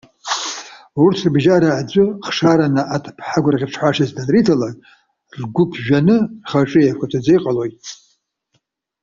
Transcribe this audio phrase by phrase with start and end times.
[1.03, 4.75] Урҭ рыбжьара аӡәы, хшараны аҭыԥҳа гәырӷьаҽҳәашас данрырҭалак,
[5.41, 7.75] ргәы ԥжәаны рхаҿы еиқәаҵәаӡа иҟалоит.